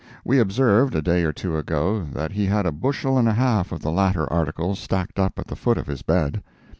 [0.25, 3.71] (We observed, a day or two ago, that he had a bushel and a half
[3.71, 6.41] of the latter article stacked up at the foot of his bed.)